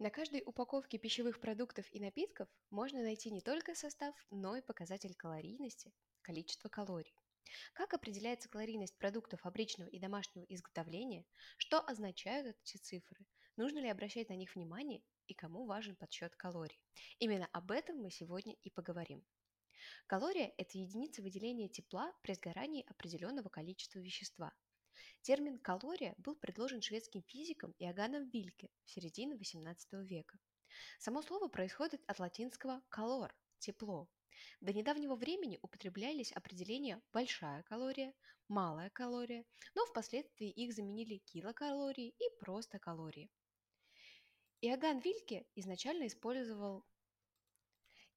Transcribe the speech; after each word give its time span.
На 0.00 0.10
каждой 0.10 0.44
упаковке 0.46 0.96
пищевых 0.96 1.40
продуктов 1.40 1.84
и 1.92 1.98
напитков 1.98 2.48
можно 2.70 3.02
найти 3.02 3.32
не 3.32 3.40
только 3.40 3.74
состав, 3.74 4.14
но 4.30 4.54
и 4.54 4.62
показатель 4.62 5.12
калорийности, 5.16 5.92
количество 6.22 6.68
калорий. 6.68 7.16
Как 7.72 7.94
определяется 7.94 8.48
калорийность 8.48 8.96
продуктов 8.96 9.40
фабричного 9.40 9.88
и 9.88 9.98
домашнего 9.98 10.44
изготовления, 10.44 11.24
что 11.56 11.80
означают 11.80 12.56
эти 12.62 12.76
цифры, 12.76 13.26
нужно 13.56 13.80
ли 13.80 13.88
обращать 13.88 14.28
на 14.28 14.34
них 14.34 14.54
внимание 14.54 15.02
и 15.26 15.34
кому 15.34 15.66
важен 15.66 15.96
подсчет 15.96 16.36
калорий. 16.36 16.80
Именно 17.18 17.48
об 17.52 17.72
этом 17.72 18.00
мы 18.00 18.12
сегодня 18.12 18.54
и 18.62 18.70
поговорим. 18.70 19.24
Калория– 20.06 20.54
это 20.58 20.78
единица 20.78 21.22
выделения 21.22 21.68
тепла 21.68 22.12
при 22.22 22.34
сгорании 22.34 22.86
определенного 22.88 23.48
количества 23.48 23.98
вещества. 23.98 24.52
Термин 25.22 25.58
«калория» 25.58 26.14
был 26.18 26.36
предложен 26.36 26.80
шведским 26.80 27.22
физиком 27.22 27.74
Иоганном 27.78 28.28
Вильке 28.28 28.70
в 28.84 28.90
середине 28.90 29.36
XVIII 29.36 30.04
века. 30.04 30.38
Само 30.98 31.22
слово 31.22 31.48
происходит 31.48 32.02
от 32.06 32.18
латинского 32.18 32.82
«calor»– 32.90 33.30
«тепло». 33.58 34.08
До 34.60 34.72
недавнего 34.72 35.16
времени 35.16 35.58
употреблялись 35.62 36.32
определения 36.32 37.02
«большая 37.12 37.62
калория», 37.64 38.14
«малая 38.46 38.90
калория», 38.90 39.44
но 39.74 39.84
впоследствии 39.86 40.50
их 40.50 40.72
заменили 40.72 41.18
килокалории 41.18 42.14
и 42.18 42.38
просто 42.38 42.78
калории. 42.78 43.30
Иоганн 44.60 44.98
Вильке 44.98 45.46
изначально 45.54 46.06
использовал 46.06 46.86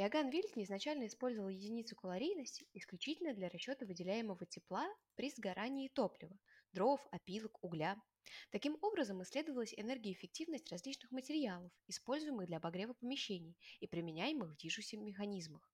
Иоганн 0.00 0.30
Вильке 0.30 0.62
изначально 0.62 1.08
использовал 1.08 1.48
единицу 1.48 1.96
калорийности 1.96 2.64
исключительно 2.72 3.34
для 3.34 3.48
расчета 3.48 3.84
выделяемого 3.84 4.46
тепла 4.46 4.86
при 5.16 5.28
сгорании 5.28 5.88
топлива, 5.88 6.38
дров, 6.72 7.04
опилок, 7.10 7.58
угля. 7.64 8.00
Таким 8.52 8.78
образом, 8.80 9.20
исследовалась 9.24 9.74
энергоэффективность 9.76 10.70
различных 10.70 11.10
материалов, 11.10 11.72
используемых 11.88 12.46
для 12.46 12.58
обогрева 12.58 12.92
помещений 12.92 13.56
и 13.80 13.88
применяемых 13.88 14.52
в 14.52 14.56
движущихся 14.58 14.96
механизмах. 14.98 15.68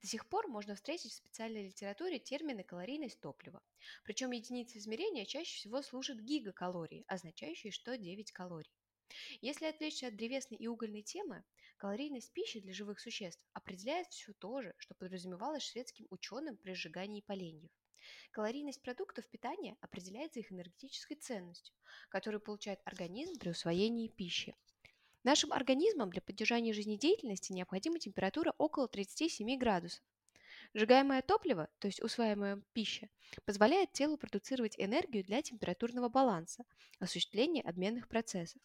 До 0.00 0.06
сих 0.06 0.28
пор 0.28 0.46
можно 0.46 0.76
встретить 0.76 1.10
в 1.10 1.16
специальной 1.16 1.66
литературе 1.66 2.20
термины 2.20 2.62
калорийность 2.62 3.20
топлива. 3.20 3.60
Причем 4.04 4.30
единицей 4.30 4.78
измерения 4.78 5.24
чаще 5.24 5.56
всего 5.56 5.82
служат 5.82 6.20
гигакалории, 6.20 7.04
означающие, 7.08 7.72
что 7.72 7.98
9 7.98 8.30
калорий. 8.30 8.70
Если 9.40 9.66
отвлечься 9.66 10.08
от 10.08 10.16
древесной 10.16 10.58
и 10.58 10.66
угольной 10.66 11.02
темы, 11.02 11.44
калорийность 11.76 12.32
пищи 12.32 12.60
для 12.60 12.72
живых 12.72 13.00
существ 13.00 13.46
определяет 13.52 14.08
все 14.08 14.32
то 14.34 14.62
же, 14.62 14.74
что 14.78 14.94
подразумевалось 14.94 15.62
шведским 15.62 16.06
ученым 16.10 16.56
при 16.56 16.72
сжигании 16.74 17.20
поленьев. 17.20 17.70
Калорийность 18.30 18.82
продуктов 18.82 19.26
питания 19.28 19.76
определяется 19.80 20.40
их 20.40 20.52
энергетической 20.52 21.14
ценностью, 21.14 21.74
которую 22.08 22.40
получает 22.40 22.80
организм 22.84 23.38
при 23.38 23.50
усвоении 23.50 24.08
пищи. 24.08 24.54
Нашим 25.24 25.52
организмам 25.52 26.10
для 26.10 26.22
поддержания 26.22 26.72
жизнедеятельности 26.72 27.52
необходима 27.52 27.98
температура 27.98 28.54
около 28.58 28.86
37 28.86 29.58
градусов. 29.58 30.02
Сжигаемое 30.74 31.22
топливо, 31.22 31.68
то 31.78 31.88
есть 31.88 32.02
усваиваемая 32.02 32.62
пища, 32.72 33.08
позволяет 33.44 33.92
телу 33.92 34.16
продуцировать 34.16 34.74
энергию 34.78 35.24
для 35.24 35.42
температурного 35.42 36.08
баланса, 36.08 36.64
осуществления 36.98 37.62
обменных 37.62 38.08
процессов. 38.08 38.60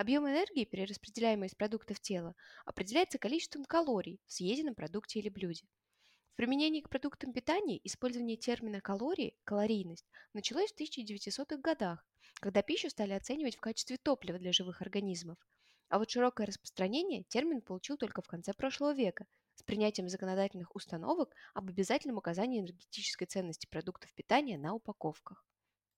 Объем 0.00 0.26
энергии, 0.26 0.64
перераспределяемый 0.64 1.48
из 1.48 1.54
продуктов 1.54 2.00
тела, 2.00 2.34
определяется 2.64 3.18
количеством 3.18 3.66
калорий 3.66 4.18
в 4.24 4.32
съеденном 4.32 4.74
продукте 4.74 5.18
или 5.18 5.28
блюде. 5.28 5.66
В 6.32 6.36
применении 6.36 6.80
к 6.80 6.88
продуктам 6.88 7.34
питания 7.34 7.78
использование 7.84 8.38
термина 8.38 8.80
«калории»– 8.80 9.36
калорийность 9.44 10.06
началось 10.32 10.72
в 10.72 10.80
1900-х 10.80 11.58
годах, 11.58 12.02
когда 12.36 12.62
пищу 12.62 12.88
стали 12.88 13.12
оценивать 13.12 13.56
в 13.56 13.60
качестве 13.60 13.98
топлива 13.98 14.38
для 14.38 14.54
живых 14.54 14.80
организмов. 14.80 15.36
А 15.90 15.98
вот 15.98 16.08
широкое 16.08 16.46
распространение 16.46 17.24
термин 17.24 17.60
получил 17.60 17.98
только 17.98 18.22
в 18.22 18.26
конце 18.26 18.54
прошлого 18.54 18.94
века 18.94 19.26
с 19.54 19.62
принятием 19.62 20.08
законодательных 20.08 20.74
установок 20.74 21.34
об 21.52 21.68
обязательном 21.68 22.16
указании 22.16 22.60
энергетической 22.60 23.26
ценности 23.26 23.66
продуктов 23.66 24.14
питания 24.14 24.56
на 24.56 24.72
упаковках. 24.72 25.44